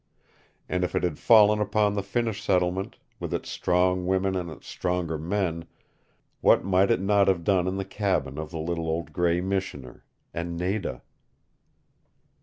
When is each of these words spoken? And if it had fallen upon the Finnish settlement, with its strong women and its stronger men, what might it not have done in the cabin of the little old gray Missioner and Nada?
And 0.67 0.83
if 0.83 0.95
it 0.95 1.03
had 1.03 1.19
fallen 1.19 1.61
upon 1.61 1.93
the 1.93 2.01
Finnish 2.01 2.41
settlement, 2.43 2.97
with 3.19 3.35
its 3.35 3.51
strong 3.51 4.07
women 4.07 4.35
and 4.35 4.49
its 4.49 4.65
stronger 4.67 5.19
men, 5.19 5.65
what 6.39 6.63
might 6.65 6.89
it 6.89 6.99
not 6.99 7.27
have 7.27 7.43
done 7.43 7.67
in 7.67 7.75
the 7.75 7.85
cabin 7.85 8.39
of 8.39 8.49
the 8.49 8.57
little 8.57 8.87
old 8.87 9.13
gray 9.13 9.41
Missioner 9.41 10.03
and 10.33 10.57
Nada? 10.57 11.03